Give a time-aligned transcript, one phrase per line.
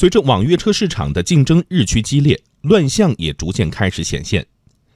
[0.00, 4.46] 随着网约车市场的竞争日趋激烈，乱象也逐渐开始显现。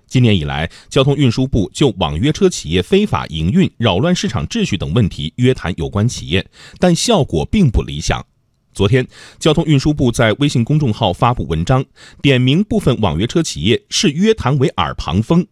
[0.06, 6.46] 今年以来，交通运输部就网约车企业非法营运、扰乱市场秩序等问题约谈有关企业，
[6.78, 8.25] 但效果并不理想。
[8.72, 9.06] 昨天，
[9.38, 11.84] 交通运输部在微信公众号发布文章，
[12.23, 15.46] 点名部分网约车企业视约谈为耳旁风。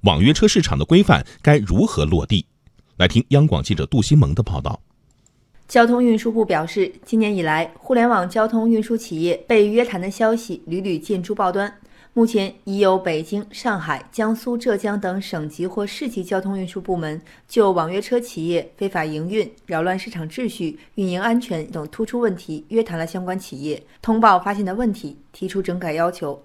[0.00, 2.44] 网约车市场的规范该如何落地？
[2.96, 4.82] 来听央广记者杜新萌的报道。
[5.68, 11.70] 交通运输部表示，今年以来，互联网交通运输企业被约谈的消息屡屡见诸报端。
[12.14, 26.42] 目前已有北京、上海、江苏、浙江等省级或市级交通运输部门就网约车企业非法营运、扰乱市场秩序、运营安全等突出问题约谈了相关企业，通报发现的问题，提出整改要求。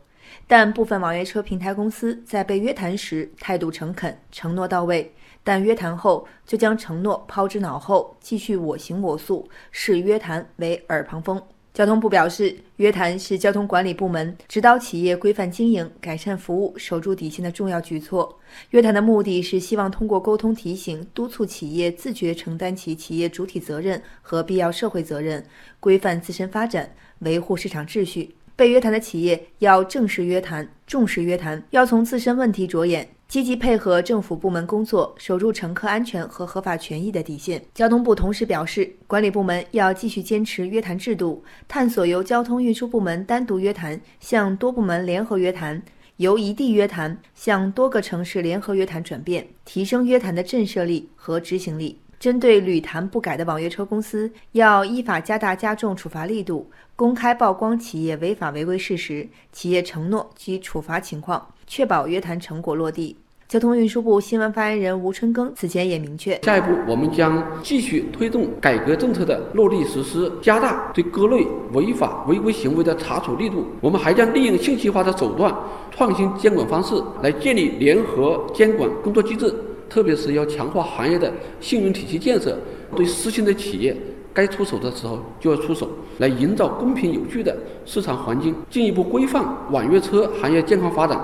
[0.48, 5.14] 但部分网约车平台公司在被约谈时态度诚恳，承诺到位，
[5.44, 11.42] 但约谈后就将承诺抛之脑后，继续我行我素，视约谈为耳旁风。
[11.74, 18.38] 交通部表示，约谈是交通管理部门指导企业规范经营、改善服务、守住底线的重要举措。
[18.70, 25.44] 约谈的目的是希望通过沟通、提醒、督促企业自觉承担起企业主体责任和必要社会责任，
[25.80, 28.36] 规范自身发展，维护市场秩序。
[28.56, 33.10] 被约谈的企业要正视约谈，重视约谈，要从自身问题着眼。
[33.26, 37.60] 积极配合政府部门工作，守住乘客安全和合法权益的底线。
[37.74, 45.82] 交通部同时表示，管理部门要继续坚持约谈制度，探索由交通运输部门单独约谈向多部门联合约谈，
[46.18, 52.03] 由一地约谈向多个城市联合约谈转变，提升约谈的震慑力和执行力。
[52.24, 56.66] 针对屡谈不改的网约车公司，要依法加大加重处罚力度，
[56.96, 63.18] 公开曝光企业违法违规事实、企业承诺及处罚情况，确保约谈成果落地。
[63.50, 73.68] 交通运输部新闻发言人吴春耕此前也明确，下一步我们将继续推动改革政策的落地实施，加大对各类违法违规行为的查处力度。
[73.82, 75.54] 我们还将利用信息化的手段、
[75.92, 79.54] 创新监管方式来建立联合监管工作机制，
[79.94, 82.58] 特别是要强化行业的信用体系建设，
[82.96, 83.96] 对失信的企业。
[84.34, 85.88] 该出手的时候就要出手，
[86.18, 87.56] 来营造公平有序的
[87.86, 91.20] 市场环境，进一步规范网约车行业健康发展，